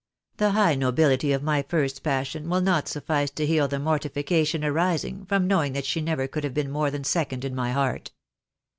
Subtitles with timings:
[0.37, 5.27] The high nobility of my first passion will not suffice to heal the mortification arising
[5.27, 8.09] from knowing that she never could have been more than second in my heart.